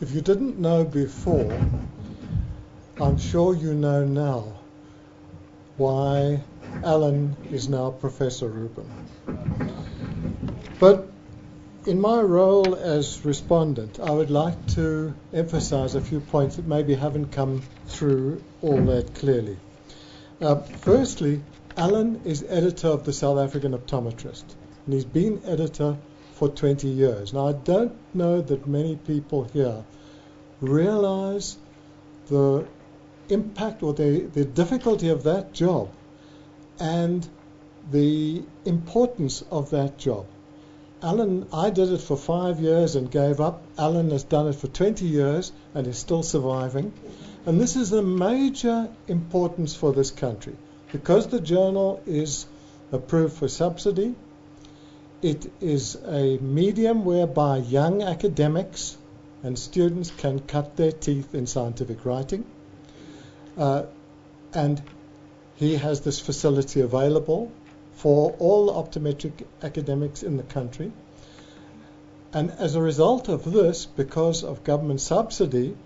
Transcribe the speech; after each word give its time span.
If 0.00 0.12
you 0.12 0.20
didn't 0.20 0.60
know 0.60 0.84
before, 0.84 1.52
I'm 3.00 3.18
sure 3.18 3.56
you 3.56 3.74
know 3.74 4.04
now 4.04 4.52
why 5.76 6.40
Alan 6.84 7.36
is 7.50 7.68
now 7.68 7.90
Professor 7.90 8.46
Rubin. 8.46 8.88
But 10.78 11.08
in 11.84 12.00
my 12.00 12.20
role 12.20 12.76
as 12.76 13.24
respondent, 13.24 13.98
I 13.98 14.12
would 14.12 14.30
like 14.30 14.68
to 14.74 15.14
emphasize 15.32 15.96
a 15.96 16.00
few 16.00 16.20
points 16.20 16.56
that 16.56 16.66
maybe 16.68 16.94
haven't 16.94 17.32
come 17.32 17.62
through 17.88 18.40
all 18.62 18.80
that 18.84 19.16
clearly. 19.16 19.56
Uh, 20.40 20.56
firstly, 20.56 21.42
Alan 21.76 22.20
is 22.24 22.44
editor 22.48 22.86
of 22.86 23.04
the 23.04 23.12
South 23.12 23.38
African 23.38 23.72
Optometrist, 23.72 24.44
and 24.84 24.94
he's 24.94 25.04
been 25.04 25.42
editor 25.44 25.96
for 26.38 26.48
20 26.48 26.86
years. 26.86 27.32
Now, 27.32 27.48
I 27.48 27.52
don't 27.52 27.92
know 28.14 28.40
that 28.40 28.66
many 28.66 28.94
people 28.96 29.44
here 29.44 29.84
realize 30.60 31.56
the 32.28 32.66
impact 33.28 33.82
or 33.82 33.92
the, 33.92 34.20
the 34.32 34.44
difficulty 34.44 35.08
of 35.08 35.24
that 35.24 35.52
job 35.52 35.90
and 36.78 37.28
the 37.90 38.44
importance 38.64 39.42
of 39.50 39.70
that 39.70 39.98
job. 39.98 40.26
Alan, 41.02 41.46
I 41.52 41.70
did 41.70 41.92
it 41.92 42.00
for 42.00 42.16
five 42.16 42.60
years 42.60 42.96
and 42.96 43.10
gave 43.10 43.40
up. 43.40 43.62
Alan 43.76 44.10
has 44.10 44.24
done 44.24 44.48
it 44.48 44.54
for 44.54 44.66
20 44.66 45.06
years 45.06 45.52
and 45.74 45.86
is 45.86 45.98
still 45.98 46.22
surviving. 46.22 46.92
And 47.46 47.60
this 47.60 47.76
is 47.76 47.92
a 47.92 48.02
major 48.02 48.88
importance 49.06 49.74
for 49.74 49.92
this 49.92 50.10
country 50.10 50.56
because 50.92 51.28
the 51.28 51.40
journal 51.40 52.02
is 52.06 52.46
approved 52.92 53.34
for 53.34 53.48
subsidy. 53.48 54.14
It 55.20 55.50
is 55.60 55.96
a 56.06 56.38
medium 56.38 57.04
whereby 57.04 57.58
young 57.58 58.02
academics 58.02 58.96
and 59.42 59.58
students 59.58 60.10
can 60.10 60.38
cut 60.40 60.76
their 60.76 60.92
teeth 60.92 61.34
in 61.34 61.46
scientific 61.46 62.04
writing. 62.04 62.44
Uh, 63.56 63.84
and 64.54 64.80
he 65.56 65.76
has 65.76 66.00
this 66.02 66.20
facility 66.20 66.80
available 66.80 67.50
for 67.94 68.36
all 68.38 68.72
optometric 68.72 69.44
academics 69.62 70.22
in 70.22 70.36
the 70.36 70.44
country. 70.44 70.92
And 72.32 72.52
as 72.52 72.76
a 72.76 72.82
result 72.82 73.28
of 73.28 73.50
this, 73.50 73.86
because 73.86 74.44
of 74.44 74.62
government 74.62 75.00
subsidy, 75.00 75.76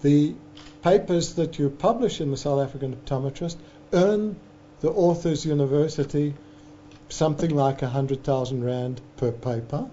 the 0.00 0.34
papers 0.82 1.34
that 1.34 1.58
you 1.58 1.68
publish 1.68 2.20
in 2.20 2.30
the 2.30 2.36
South 2.36 2.60
African 2.60 2.96
Optometrist 2.96 3.56
earn 3.92 4.36
the 4.80 4.90
Authors 4.90 5.44
University 5.44 6.34
something 7.14 7.50
like 7.50 7.80
100,000 7.80 8.64
Rand 8.64 9.00
per 9.16 9.30
paper. 9.30 9.88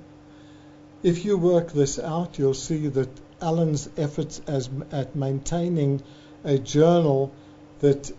If 1.03 1.23
you 1.23 1.37
work 1.37 1.71
this 1.71 1.99
out, 1.99 2.39
you'll 2.39 2.55
see 2.55 2.87
that 2.87 3.09
Alan's 3.39 3.89
efforts 3.95 4.41
as, 4.47 4.69
at 4.91 5.15
maintaining 5.15 6.01
a 6.43 6.57
journal 6.57 7.31
that 7.79 8.11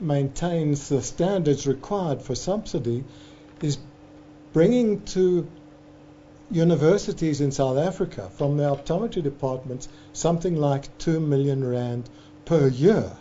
maintains 0.00 0.88
the 0.88 1.02
standards 1.02 1.66
required 1.66 2.22
for 2.22 2.34
subsidy 2.34 3.04
is 3.60 3.78
bringing 4.52 5.02
to 5.02 5.48
universities 6.50 7.40
in 7.40 7.52
South 7.52 7.78
Africa 7.78 8.30
from 8.36 8.56
their 8.56 8.70
optometry 8.70 9.22
departments 9.22 9.88
something 10.12 10.56
like 10.56 10.96
2 10.98 11.20
million 11.20 11.64
rand 11.64 12.10
per 12.44 12.66
year 12.68 13.12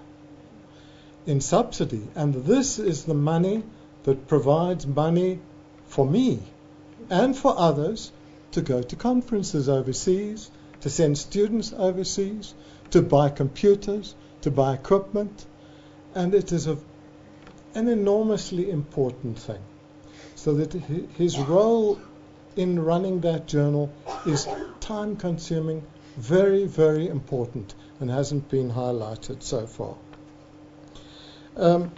in 1.28 1.42
subsidy. 1.42 2.08
And 2.16 2.34
this 2.34 2.80
is 2.80 3.06
the 3.06 3.14
money 3.14 3.64
that 4.10 4.28
provides 4.28 4.88
money 4.88 5.40
for 5.86 6.04
me 6.04 6.40
and 7.12 7.38
for 7.38 7.54
others 7.56 8.12
to 8.52 8.62
go 8.62 8.82
to 8.82 8.96
conferences 8.96 9.70
overseas, 9.70 10.50
to 10.82 10.90
send 10.90 11.16
students 11.16 11.74
overseas, 11.78 12.56
to 12.90 13.04
buy 13.04 13.30
computers, 13.30 14.16
to 14.42 14.50
buy 14.50 14.74
equipment, 14.74 15.46
and 16.16 16.34
it 16.34 16.52
is 16.52 16.66
a, 16.66 16.76
an 17.76 17.88
enormously 17.88 18.72
important 18.72 19.38
thing. 19.38 19.62
So 20.34 20.56
that 20.56 20.74
his 20.74 21.38
role 21.38 22.00
in 22.56 22.84
running 22.84 23.22
that 23.22 23.46
journal 23.46 23.92
is 24.26 24.48
time 24.80 25.18
consuming, 25.18 25.86
very, 26.18 26.66
very 26.66 27.08
important, 27.08 27.76
and 28.00 28.10
hasn't 28.10 28.50
been 28.50 28.72
highlighted 28.72 29.44
so 29.44 29.68
far. 29.68 29.96
Um, 31.56 31.92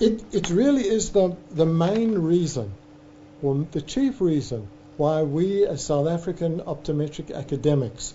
it, 0.00 0.24
it 0.32 0.50
really 0.50 0.86
is 0.88 1.10
the, 1.10 1.36
the 1.50 1.66
main 1.66 2.18
reason, 2.18 2.72
or 3.42 3.66
the 3.70 3.82
chief 3.82 4.20
reason, 4.20 4.68
why 4.96 5.22
we 5.22 5.66
as 5.66 5.84
South 5.84 6.08
African 6.08 6.60
optometric 6.60 7.34
academics 7.34 8.14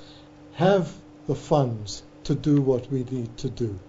have 0.53 0.91
the 1.28 1.35
funds 1.35 2.03
to 2.23 2.35
do 2.35 2.62
what 2.62 2.91
we 2.91 3.03
need 3.03 3.38
to 3.38 3.50
do. 3.50 3.79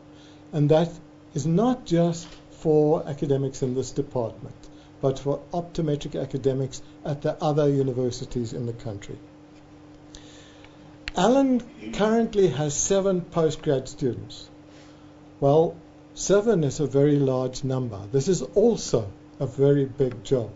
And 0.53 0.71
that 0.71 0.91
is 1.35 1.47
not 1.47 1.87
just 1.87 2.29
for 2.51 3.07
academics 3.07 3.63
in 3.63 3.75
this 3.75 3.91
department, 3.91 4.55
but 5.01 5.19
for 5.19 5.41
optometric 5.53 6.21
academics 6.21 6.83
at 7.05 7.23
the 7.23 7.43
other 7.43 7.69
universities 7.69 8.53
in 8.53 8.67
the 8.67 8.73
country. 8.73 9.19
Alan 11.17 11.63
currently 11.93 12.49
has 12.49 12.75
seven 12.75 13.23
postgrad 13.23 13.89
students. 13.89 14.51
Well, 15.41 15.77
seven 16.17 16.65
is 16.65 16.81
a 16.81 16.87
very 16.87 17.19
large 17.19 17.63
number. 17.63 18.01
This 18.11 18.27
is 18.27 18.41
also 18.41 19.07
a 19.39 19.47
very 19.47 19.85
big 19.85 20.25
job. 20.25 20.49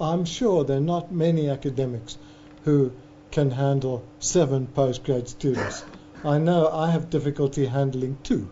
I'm 0.00 0.24
sure 0.24 0.64
there 0.64 0.78
are 0.78 0.92
not 0.94 1.12
many 1.12 1.48
academics 1.48 2.18
who 2.64 2.90
can 3.30 3.52
handle 3.52 4.02
seven 4.18 4.66
postgrad 4.66 5.28
students. 5.28 5.84
I 6.24 6.38
know 6.38 6.68
I 6.68 6.90
have 6.90 7.08
difficulty 7.08 7.66
handling 7.66 8.18
two. 8.24 8.50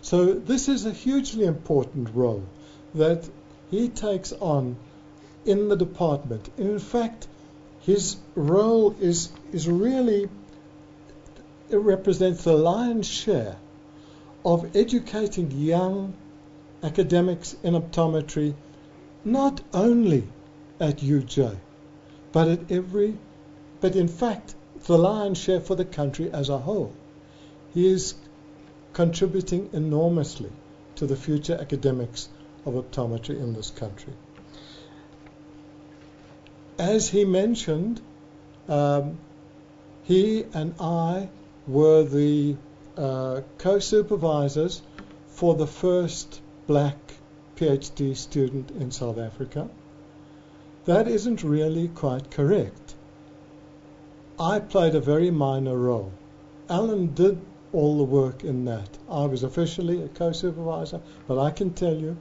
So 0.00 0.32
this 0.32 0.66
is 0.66 0.86
a 0.86 0.92
hugely 0.92 1.44
important 1.44 2.14
role 2.14 2.44
that 2.94 3.28
he 3.70 3.90
takes 3.90 4.32
on 4.32 4.76
in 5.44 5.68
the 5.68 5.76
department. 5.76 6.48
In 6.56 6.78
fact, 6.78 7.28
his 7.80 8.16
role 8.34 8.96
is 8.98 9.28
is 9.52 9.68
really 9.68 10.30
it 11.68 11.76
represents 11.76 12.44
the 12.44 12.56
lion's 12.56 13.06
share 13.06 13.56
of 14.44 14.76
educating 14.76 15.50
young 15.50 16.14
academics 16.82 17.54
in 17.62 17.74
optometry, 17.74 18.54
not 19.24 19.60
only 19.72 20.26
at 20.80 20.98
UJ, 20.98 21.56
but 22.32 22.48
at 22.48 22.72
every, 22.72 23.16
but 23.80 23.94
in 23.94 24.08
fact, 24.08 24.54
the 24.86 24.98
lion's 24.98 25.38
share 25.38 25.60
for 25.60 25.76
the 25.76 25.84
country 25.84 26.30
as 26.32 26.48
a 26.48 26.58
whole. 26.58 26.92
He 27.72 27.86
is 27.86 28.14
contributing 28.92 29.70
enormously 29.72 30.50
to 30.96 31.06
the 31.06 31.16
future 31.16 31.56
academics 31.60 32.28
of 32.66 32.74
optometry 32.74 33.38
in 33.38 33.54
this 33.54 33.70
country. 33.70 34.12
As 36.78 37.08
he 37.08 37.24
mentioned, 37.24 38.00
um, 38.68 39.18
he 40.02 40.44
and 40.52 40.74
I 40.80 41.28
were 41.66 42.02
the 42.02 42.56
uh, 42.96 43.40
co-supervisors 43.58 44.82
for 45.28 45.54
the 45.54 45.66
first 45.66 46.40
black 46.66 46.96
PhD 47.56 48.16
student 48.16 48.70
in 48.70 48.90
South 48.90 49.18
Africa. 49.18 49.68
That 50.84 51.08
isn't 51.08 51.42
really 51.42 51.88
quite 51.88 52.30
correct. 52.30 52.94
I 54.38 54.58
played 54.58 54.94
a 54.94 55.00
very 55.00 55.30
minor 55.30 55.76
role. 55.76 56.12
Alan 56.68 57.14
did 57.14 57.40
all 57.72 57.98
the 57.98 58.04
work 58.04 58.44
in 58.44 58.64
that. 58.64 58.88
I 59.08 59.24
was 59.26 59.42
officially 59.42 60.02
a 60.02 60.08
co-supervisor, 60.08 61.00
but 61.28 61.38
I 61.38 61.50
can 61.50 61.72
tell 61.72 61.94
you 61.94 62.16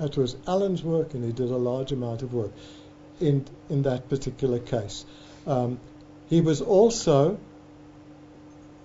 it 0.00 0.16
was 0.16 0.36
Alan's 0.46 0.82
work 0.82 1.14
and 1.14 1.24
he 1.24 1.32
did 1.32 1.50
a 1.50 1.56
large 1.56 1.92
amount 1.92 2.22
of 2.22 2.32
work 2.32 2.52
in, 3.20 3.44
in 3.68 3.82
that 3.82 4.08
particular 4.08 4.58
case. 4.58 5.04
Um, 5.46 5.80
he 6.28 6.40
was 6.40 6.60
also 6.60 7.38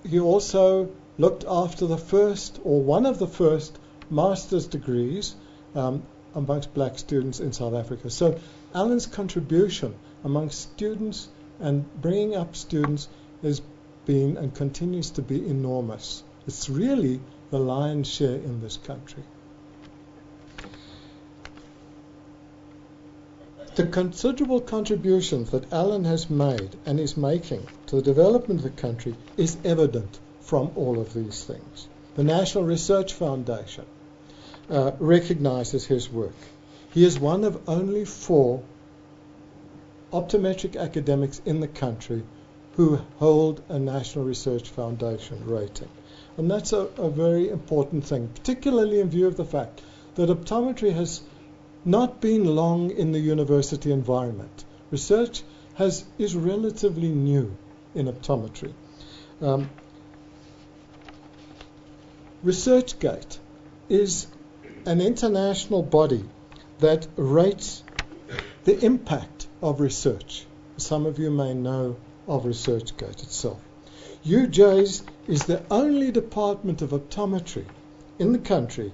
he 0.05 0.19
also 0.19 0.89
looked 1.18 1.45
after 1.48 1.86
the 1.86 1.98
first 1.98 2.60
or 2.63 2.81
one 2.81 3.06
of 3.06 3.19
the 3.19 3.27
first 3.27 3.77
master's 4.10 4.68
degrees 4.68 5.36
um, 5.75 6.04
amongst 6.33 6.74
black 6.74 6.98
students 6.98 7.39
in 7.39 7.54
South 7.54 7.74
Africa. 7.74 8.10
So 8.10 8.39
Alan's 8.74 9.06
contribution 9.06 9.94
amongst 10.24 10.62
students 10.74 11.27
and 11.60 11.86
bringing 12.01 12.36
up 12.36 12.56
students 12.56 13.07
has 13.44 13.62
been 14.06 14.38
and 14.38 14.54
continues 14.54 15.12
to 15.12 15.21
be 15.21 15.48
enormous. 15.48 16.24
It's 16.48 16.69
really 16.69 17.19
the 17.51 17.60
lion's 17.60 18.07
share 18.07 18.36
in 18.36 18.62
this 18.62 18.77
country. 18.77 19.24
The 23.75 23.88
considerable 23.88 24.62
contributions 24.62 25.50
that 25.51 25.71
Alan 25.74 26.06
has 26.06 26.30
made 26.30 26.75
and 26.86 27.00
is 27.00 27.18
making 27.18 27.68
to 27.88 27.95
the 27.95 28.01
development 28.04 28.60
of 28.60 28.63
the 28.63 28.81
country 28.81 29.15
is 29.36 29.57
evident 29.63 30.19
from 30.43 30.71
all 30.75 30.99
of 30.99 31.13
these 31.13 31.43
things. 31.43 31.87
The 32.15 32.23
National 32.23 32.63
Research 32.63 33.13
Foundation 33.13 33.85
uh, 34.69 34.91
recognizes 34.99 35.85
his 35.85 36.09
work. 36.09 36.35
He 36.93 37.03
is 37.03 37.19
one 37.19 37.43
of 37.43 37.67
only 37.67 38.05
four 38.05 38.61
optometric 40.11 40.79
academics 40.79 41.41
in 41.45 41.59
the 41.59 41.67
country 41.67 42.23
who 42.75 42.99
hold 43.17 43.61
a 43.69 43.79
National 43.79 44.25
Research 44.25 44.69
Foundation 44.69 45.43
rating. 45.45 45.89
And 46.37 46.49
that's 46.49 46.73
a, 46.73 46.87
a 46.97 47.09
very 47.09 47.49
important 47.49 48.05
thing, 48.05 48.27
particularly 48.27 48.99
in 48.99 49.09
view 49.09 49.27
of 49.27 49.37
the 49.37 49.45
fact 49.45 49.81
that 50.15 50.29
optometry 50.29 50.93
has 50.93 51.21
not 51.85 52.21
been 52.21 52.45
long 52.45 52.91
in 52.91 53.11
the 53.11 53.19
university 53.19 53.91
environment. 53.91 54.65
Research 54.91 55.43
has, 55.75 56.05
is 56.17 56.35
relatively 56.35 57.09
new 57.09 57.55
in 57.95 58.07
optometry. 58.07 58.73
Um, 59.41 59.69
ResearchGate 62.43 63.37
is 63.87 64.27
an 64.85 64.99
international 64.99 65.81
body 65.81 66.25
that 66.79 67.07
rates 67.15 67.83
the 68.65 68.83
impact 68.83 69.47
of 69.61 69.79
research. 69.79 70.45
Some 70.75 71.05
of 71.05 71.19
you 71.19 71.31
may 71.31 71.53
know 71.53 71.95
of 72.27 72.43
ResearchGate 72.43 73.23
itself. 73.23 73.61
UJ's 74.25 75.03
is 75.25 75.45
the 75.45 75.63
only 75.71 76.11
department 76.11 76.81
of 76.81 76.89
optometry 76.89 77.65
in 78.19 78.33
the 78.33 78.39
country 78.39 78.91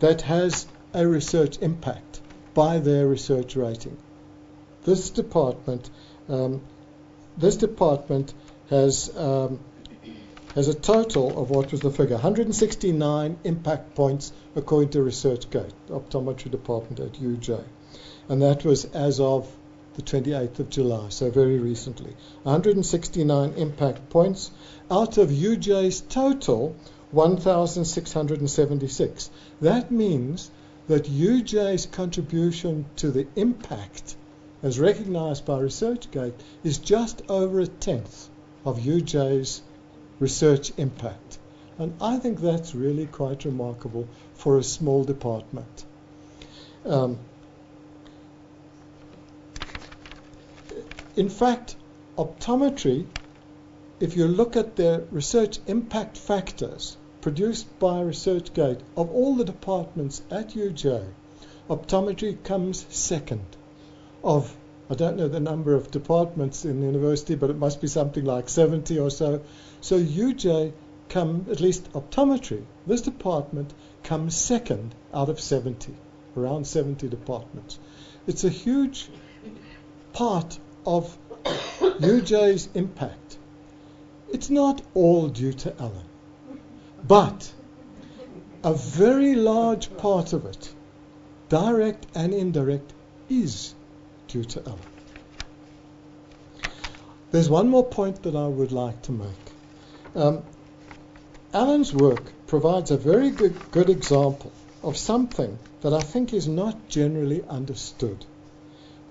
that 0.00 0.20
has 0.22 0.66
a 0.92 1.06
research 1.06 1.56
impact 1.62 2.20
by 2.52 2.78
their 2.78 3.06
research 3.06 3.56
rating. 3.56 3.96
This 4.84 5.08
department, 5.08 5.88
um, 6.28 6.60
this 7.38 7.56
department 7.56 8.34
has 8.68 9.10
um, 9.16 9.60
has 10.54 10.68
a 10.68 10.74
total 10.74 11.40
of 11.40 11.50
what 11.50 11.72
was 11.72 11.80
the 11.80 11.90
figure 11.90 12.16
169 12.16 13.38
impact 13.44 13.94
points 13.94 14.32
according 14.54 14.90
to 14.90 14.98
ResearchGate, 14.98 15.72
optometry 15.88 16.50
department 16.50 17.00
at 17.00 17.14
UJ, 17.14 17.64
and 18.28 18.42
that 18.42 18.62
was 18.64 18.84
as 18.86 19.18
of 19.18 19.50
the 19.94 20.02
28th 20.02 20.58
of 20.58 20.70
July, 20.70 21.08
so 21.08 21.30
very 21.30 21.58
recently. 21.58 22.14
169 22.42 23.54
impact 23.56 24.10
points 24.10 24.50
out 24.90 25.18
of 25.18 25.30
UJ's 25.30 26.02
total 26.02 26.74
1,676. 27.12 29.30
That 29.60 29.90
means 29.90 30.50
that 30.88 31.04
UJ's 31.04 31.86
contribution 31.86 32.86
to 32.96 33.10
the 33.10 33.26
impact, 33.36 34.16
as 34.62 34.80
recognized 34.80 35.44
by 35.44 35.60
ResearchGate, 35.60 36.32
is 36.64 36.78
just 36.78 37.20
over 37.28 37.60
a 37.60 37.66
tenth 37.66 38.30
of 38.64 38.80
UJ's 38.80 39.60
research 40.22 40.72
impact. 40.76 41.38
And 41.78 41.94
I 42.00 42.16
think 42.18 42.40
that's 42.40 42.74
really 42.74 43.06
quite 43.06 43.44
remarkable 43.44 44.06
for 44.34 44.58
a 44.58 44.62
small 44.62 45.04
department. 45.04 45.84
Um, 46.86 47.18
In 51.14 51.28
fact, 51.28 51.76
optometry, 52.16 53.06
if 54.00 54.16
you 54.16 54.26
look 54.26 54.56
at 54.56 54.76
the 54.76 55.04
research 55.10 55.58
impact 55.66 56.16
factors 56.16 56.96
produced 57.20 57.66
by 57.78 58.00
ResearchGate 58.00 58.80
of 58.96 59.10
all 59.10 59.34
the 59.34 59.44
departments 59.44 60.22
at 60.30 60.54
UJ, 60.54 61.04
optometry 61.68 62.42
comes 62.42 62.86
second 62.88 63.44
of 64.24 64.56
I 64.92 64.94
don't 64.94 65.16
know 65.16 65.26
the 65.26 65.40
number 65.40 65.74
of 65.74 65.90
departments 65.90 66.66
in 66.66 66.80
the 66.80 66.86
university, 66.86 67.34
but 67.34 67.48
it 67.48 67.56
must 67.56 67.80
be 67.80 67.88
something 67.88 68.26
like 68.26 68.50
70 68.50 68.98
or 68.98 69.08
so. 69.08 69.40
So 69.80 69.98
UJ 69.98 70.74
come, 71.08 71.46
at 71.50 71.60
least 71.60 71.90
optometry, 71.94 72.62
this 72.86 73.00
department 73.00 73.72
comes 74.02 74.36
second 74.36 74.94
out 75.14 75.30
of 75.30 75.40
70, 75.40 75.94
around 76.36 76.66
70 76.66 77.08
departments. 77.08 77.78
It's 78.26 78.44
a 78.44 78.50
huge 78.50 79.08
part 80.12 80.58
of 80.84 81.16
UJ's 81.80 82.68
impact, 82.74 83.38
it's 84.30 84.50
not 84.50 84.82
all 84.92 85.28
due 85.28 85.54
to 85.54 85.74
Alan, 85.80 86.04
but 87.02 87.50
a 88.62 88.74
very 88.74 89.36
large 89.36 89.96
part 89.96 90.34
of 90.34 90.44
it, 90.44 90.74
direct 91.48 92.06
and 92.14 92.34
indirect, 92.34 92.92
is 93.30 93.74
to 94.40 94.62
Alan. 94.64 94.78
There's 97.30 97.50
one 97.50 97.68
more 97.68 97.84
point 97.84 98.22
that 98.22 98.34
I 98.34 98.46
would 98.46 98.72
like 98.72 99.02
to 99.02 99.12
make. 99.12 99.44
Um, 100.14 100.42
Alan's 101.52 101.92
work 101.92 102.32
provides 102.46 102.90
a 102.90 102.96
very 102.96 103.30
good, 103.30 103.70
good 103.70 103.90
example 103.90 104.52
of 104.82 104.96
something 104.96 105.58
that 105.82 105.92
I 105.92 106.00
think 106.00 106.32
is 106.32 106.48
not 106.48 106.88
generally 106.88 107.42
understood 107.48 108.24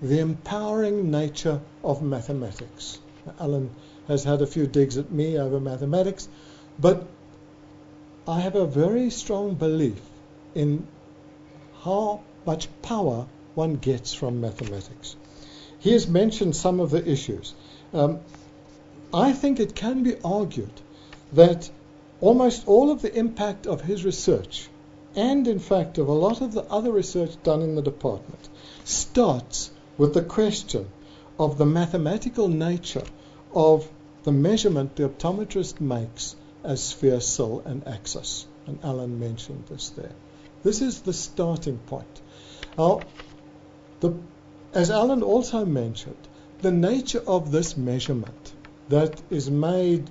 the 0.00 0.18
empowering 0.18 1.10
nature 1.12 1.60
of 1.84 2.02
mathematics. 2.02 2.98
Alan 3.38 3.70
has 4.08 4.24
had 4.24 4.42
a 4.42 4.46
few 4.46 4.66
digs 4.66 4.98
at 4.98 5.12
me 5.12 5.38
over 5.38 5.60
mathematics, 5.60 6.28
but 6.78 7.06
I 8.26 8.40
have 8.40 8.56
a 8.56 8.66
very 8.66 9.10
strong 9.10 9.54
belief 9.54 10.00
in 10.54 10.86
how 11.84 12.22
much 12.44 12.68
power 12.82 13.26
one 13.54 13.76
gets 13.76 14.14
from 14.14 14.40
mathematics. 14.40 15.16
He 15.78 15.92
has 15.92 16.06
mentioned 16.06 16.56
some 16.56 16.80
of 16.80 16.90
the 16.90 17.06
issues. 17.06 17.54
Um, 17.92 18.20
I 19.12 19.32
think 19.32 19.60
it 19.60 19.74
can 19.74 20.02
be 20.02 20.16
argued 20.24 20.80
that 21.32 21.70
almost 22.20 22.66
all 22.66 22.90
of 22.90 23.02
the 23.02 23.14
impact 23.14 23.66
of 23.66 23.82
his 23.82 24.04
research, 24.04 24.68
and 25.14 25.46
in 25.46 25.58
fact 25.58 25.98
of 25.98 26.08
a 26.08 26.12
lot 26.12 26.40
of 26.40 26.52
the 26.52 26.62
other 26.62 26.92
research 26.92 27.30
done 27.42 27.62
in 27.62 27.74
the 27.74 27.82
department, 27.82 28.48
starts 28.84 29.70
with 29.98 30.14
the 30.14 30.22
question 30.22 30.88
of 31.38 31.58
the 31.58 31.66
mathematical 31.66 32.48
nature 32.48 33.04
of 33.54 33.88
the 34.22 34.32
measurement 34.32 34.96
the 34.96 35.08
optometrist 35.08 35.80
makes 35.80 36.36
as 36.64 36.82
sphere, 36.82 37.20
cyl, 37.20 37.60
and 37.66 37.86
axis. 37.86 38.46
And 38.66 38.78
Alan 38.84 39.18
mentioned 39.18 39.64
this 39.68 39.90
there. 39.90 40.12
This 40.62 40.80
is 40.80 41.00
the 41.00 41.12
starting 41.12 41.78
point. 41.78 42.20
Now, 42.78 43.00
the, 44.02 44.12
as 44.74 44.90
Alan 44.90 45.22
also 45.22 45.64
mentioned, 45.64 46.28
the 46.60 46.72
nature 46.72 47.22
of 47.24 47.52
this 47.52 47.76
measurement 47.76 48.52
that 48.88 49.22
is 49.30 49.48
made, 49.48 50.10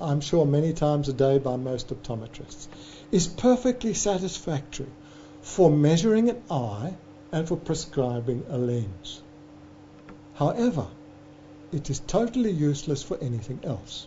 I'm 0.00 0.22
sure, 0.22 0.46
many 0.46 0.72
times 0.72 1.10
a 1.10 1.12
day 1.12 1.36
by 1.38 1.56
most 1.56 1.88
optometrists 1.88 2.66
is 3.12 3.26
perfectly 3.26 3.92
satisfactory 3.92 4.88
for 5.42 5.70
measuring 5.70 6.30
an 6.30 6.42
eye 6.50 6.94
and 7.30 7.46
for 7.46 7.58
prescribing 7.58 8.42
a 8.48 8.56
lens. 8.56 9.20
However, 10.34 10.86
it 11.72 11.90
is 11.90 12.00
totally 12.06 12.52
useless 12.52 13.02
for 13.02 13.18
anything 13.20 13.60
else. 13.64 14.06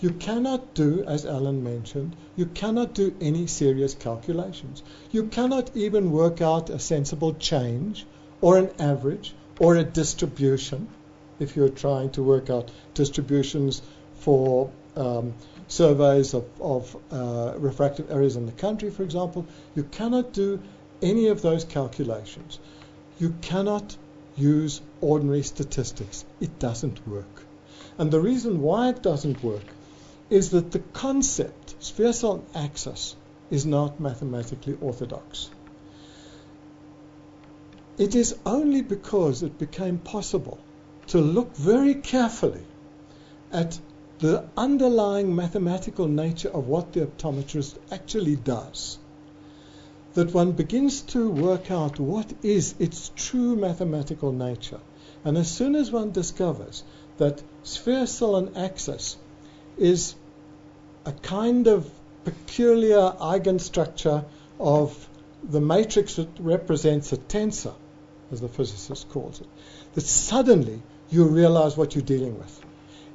You 0.00 0.10
cannot 0.10 0.74
do, 0.74 1.02
as 1.08 1.26
Alan 1.26 1.64
mentioned, 1.64 2.14
you 2.36 2.46
cannot 2.46 2.94
do 2.94 3.14
any 3.20 3.48
serious 3.48 3.94
calculations. 3.94 4.84
You 5.10 5.24
cannot 5.24 5.76
even 5.76 6.12
work 6.12 6.40
out 6.40 6.70
a 6.70 6.78
sensible 6.78 7.34
change 7.34 8.06
or 8.40 8.58
an 8.58 8.70
average 8.78 9.34
or 9.58 9.76
a 9.76 9.84
distribution 9.84 10.88
if 11.38 11.56
you're 11.56 11.68
trying 11.68 12.10
to 12.10 12.22
work 12.22 12.50
out 12.50 12.70
distributions 12.94 13.82
for 14.16 14.70
um, 14.96 15.34
surveys 15.68 16.34
of, 16.34 16.44
of 16.60 16.96
uh, 17.12 17.54
refractive 17.56 18.10
errors 18.10 18.36
in 18.36 18.46
the 18.46 18.52
country, 18.52 18.90
for 18.90 19.02
example. 19.02 19.46
You 19.74 19.84
cannot 19.84 20.32
do 20.32 20.60
any 21.00 21.28
of 21.28 21.42
those 21.42 21.64
calculations. 21.64 22.58
You 23.18 23.34
cannot 23.40 23.96
use 24.36 24.80
ordinary 25.00 25.42
statistics. 25.42 26.24
It 26.40 26.58
doesn't 26.58 27.06
work. 27.06 27.44
And 27.98 28.10
the 28.10 28.20
reason 28.20 28.60
why 28.60 28.90
it 28.90 29.02
doesn't 29.02 29.42
work 29.42 29.64
is 30.28 30.50
that 30.50 30.70
the 30.72 30.78
concept, 30.78 31.74
sphere 31.80 32.12
cyl 32.12 32.44
axis, 32.54 33.16
is 33.50 33.66
not 33.66 34.00
mathematically 34.00 34.76
orthodox. 34.80 35.50
It 38.00 38.14
is 38.14 38.34
only 38.46 38.80
because 38.80 39.42
it 39.42 39.58
became 39.58 39.98
possible 39.98 40.56
to 41.08 41.18
look 41.20 41.54
very 41.54 41.96
carefully 41.96 42.62
at 43.52 43.78
the 44.20 44.44
underlying 44.56 45.36
mathematical 45.36 46.08
nature 46.08 46.48
of 46.48 46.66
what 46.66 46.94
the 46.94 47.02
optometrist 47.06 47.76
actually 47.92 48.36
does 48.36 48.98
that 50.14 50.32
one 50.32 50.52
begins 50.52 51.02
to 51.12 51.28
work 51.28 51.70
out 51.70 52.00
what 52.00 52.32
is 52.42 52.74
its 52.78 53.10
true 53.16 53.54
mathematical 53.54 54.32
nature. 54.32 54.80
And 55.22 55.36
as 55.36 55.50
soon 55.50 55.74
as 55.74 55.92
one 55.92 56.10
discovers 56.10 56.82
that 57.18 57.42
sphere, 57.64 58.06
cyl, 58.06 58.36
and 58.36 58.56
axis 58.56 59.18
is 59.76 60.14
a 61.04 61.12
kind 61.12 61.66
of 61.66 61.90
peculiar 62.24 63.12
eigenstructure 63.20 64.24
of 64.58 65.06
the 65.42 65.60
matrix 65.60 66.16
that 66.16 66.28
represents 66.40 67.12
a 67.12 67.18
tensor, 67.18 67.74
as 68.32 68.40
the 68.40 68.48
physicist 68.48 69.08
calls 69.10 69.40
it, 69.40 69.46
that 69.94 70.02
suddenly 70.02 70.82
you 71.10 71.24
realize 71.24 71.76
what 71.76 71.94
you're 71.94 72.04
dealing 72.04 72.38
with. 72.38 72.60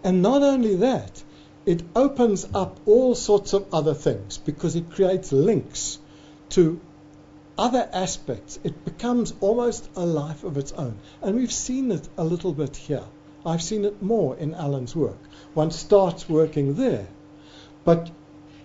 And 0.04 0.22
not 0.22 0.44
only 0.44 0.76
that, 0.78 1.24
it 1.66 1.82
opens 1.96 2.48
up 2.54 2.80
all 2.86 3.16
sorts 3.16 3.54
of 3.54 3.74
other 3.74 3.94
things 3.94 4.38
because 4.38 4.76
it 4.76 4.92
creates 4.92 5.32
links 5.32 5.98
to 6.50 6.80
other 7.58 7.90
aspects, 7.94 8.60
it 8.64 8.84
becomes 8.84 9.34
almost 9.40 9.90
a 9.96 10.06
life 10.06 10.44
of 10.44 10.58
its 10.58 10.74
own. 10.74 10.98
And 11.22 11.36
we've 11.36 11.52
seen 11.52 11.92
it 11.92 12.08
a 12.18 12.24
little 12.24 12.54
bit 12.54 12.76
here. 12.76 13.06
I've 13.46 13.62
seen 13.62 13.86
it 13.86 14.02
more 14.02 14.36
in 14.36 14.54
Alan's 14.54 14.96
work. 14.96 15.20
One 15.54 15.72
starts 15.72 16.28
working 16.28 16.76
there, 16.76 17.08
but 17.86 18.12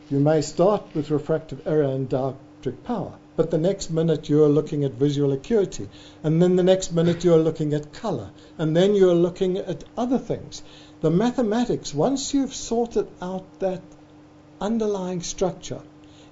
you 0.08 0.18
may 0.18 0.40
start 0.42 0.82
with 0.94 1.10
refractive 1.10 1.66
error 1.66 1.84
and 1.84 2.08
dioptric 2.08 2.82
power, 2.82 3.14
but 3.40 3.50
the 3.50 3.56
next 3.56 3.88
minute 3.88 4.28
you're 4.28 4.50
looking 4.50 4.84
at 4.84 4.92
visual 4.92 5.32
acuity, 5.32 5.88
and 6.22 6.42
then 6.42 6.56
the 6.56 6.62
next 6.62 6.92
minute 6.92 7.24
you're 7.24 7.38
looking 7.38 7.72
at 7.72 7.90
color, 7.90 8.30
and 8.58 8.76
then 8.76 8.94
you're 8.94 9.14
looking 9.14 9.56
at 9.56 9.82
other 9.96 10.18
things. 10.18 10.62
The 11.00 11.10
mathematics, 11.10 11.94
once 11.94 12.34
you've 12.34 12.54
sorted 12.54 13.08
out 13.22 13.46
that 13.60 13.80
underlying 14.60 15.22
structure, 15.22 15.80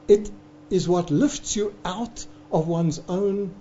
it 0.07 0.31
is 0.69 0.87
what 0.87 1.11
lifts 1.11 1.57
you 1.57 1.75
out 1.83 2.27
of 2.53 2.69
one's 2.69 3.01
own 3.09 3.55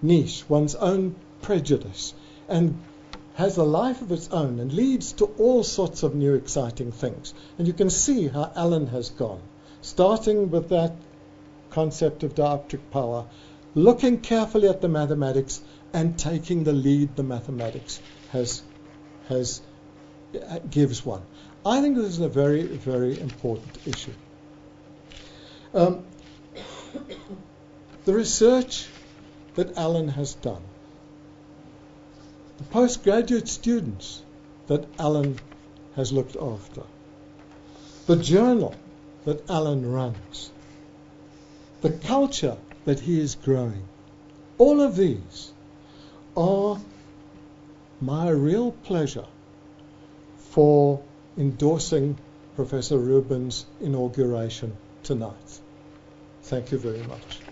niche, 0.00 0.42
one's 0.48 0.74
own 0.74 1.14
prejudice, 1.42 2.14
and 2.48 2.78
has 3.34 3.58
a 3.58 3.62
life 3.62 4.00
of 4.00 4.10
its 4.10 4.30
own 4.30 4.58
and 4.58 4.72
leads 4.72 5.12
to 5.12 5.26
all 5.36 5.62
sorts 5.62 6.02
of 6.02 6.14
new 6.14 6.32
exciting 6.32 6.92
things. 6.92 7.34
And 7.58 7.66
you 7.66 7.74
can 7.74 7.90
see 7.90 8.28
how 8.28 8.50
Alan 8.56 8.86
has 8.86 9.10
gone, 9.10 9.42
starting 9.82 10.50
with 10.50 10.70
that 10.70 10.94
concept 11.72 12.22
of 12.22 12.34
dioptric 12.34 12.80
power, 12.90 13.26
looking 13.74 14.20
carefully 14.20 14.68
at 14.68 14.80
the 14.80 14.88
mathematics 14.88 15.60
and 15.92 16.18
taking 16.18 16.64
the 16.64 16.72
lead 16.72 17.16
the 17.16 17.22
mathematics 17.22 18.00
has 18.30 18.62
has 19.28 19.62
uh, 20.34 20.58
gives 20.70 21.04
one. 21.04 21.22
I 21.64 21.80
think 21.80 21.96
this 21.96 22.06
is 22.06 22.20
a 22.20 22.28
very 22.28 22.62
very 22.62 23.20
important 23.20 23.78
issue. 23.86 24.14
Um, 25.74 26.04
the 28.04 28.14
research 28.14 28.86
that 29.54 29.76
Alan 29.76 30.08
has 30.08 30.34
done, 30.34 30.62
the 32.58 32.64
postgraduate 32.64 33.48
students 33.48 34.22
that 34.66 34.86
Alan 34.98 35.38
has 35.96 36.12
looked 36.12 36.36
after, 36.36 36.82
the 38.06 38.16
journal 38.16 38.74
that 39.24 39.48
Alan 39.48 39.90
runs, 39.90 40.50
the 41.82 41.90
culture 41.90 42.56
that 42.84 43.00
he 43.00 43.20
is 43.20 43.34
growing, 43.34 43.86
all 44.58 44.80
of 44.80 44.96
these 44.96 45.52
are 46.36 46.80
my 48.00 48.28
real 48.30 48.72
pleasure 48.72 49.26
for 50.50 51.02
endorsing 51.36 52.16
Professor 52.56 52.98
Rubin's 52.98 53.66
inauguration 53.80 54.76
tonight. 55.02 55.60
Thank 56.42 56.72
you 56.72 56.78
very 56.78 57.02
much. 57.04 57.51